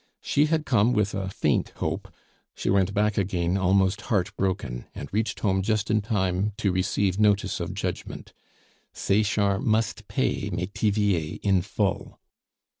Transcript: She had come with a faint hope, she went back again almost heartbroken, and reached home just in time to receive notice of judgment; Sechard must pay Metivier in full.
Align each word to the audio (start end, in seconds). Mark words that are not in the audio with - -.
She 0.23 0.47
had 0.47 0.65
come 0.65 0.93
with 0.93 1.13
a 1.13 1.29
faint 1.29 1.73
hope, 1.75 2.11
she 2.55 2.71
went 2.71 2.91
back 2.91 3.19
again 3.19 3.55
almost 3.55 4.01
heartbroken, 4.09 4.87
and 4.95 5.07
reached 5.13 5.41
home 5.41 5.61
just 5.61 5.91
in 5.91 6.01
time 6.01 6.53
to 6.57 6.71
receive 6.71 7.19
notice 7.19 7.59
of 7.59 7.75
judgment; 7.75 8.33
Sechard 8.93 9.61
must 9.61 10.07
pay 10.07 10.49
Metivier 10.51 11.37
in 11.43 11.61
full. 11.61 12.19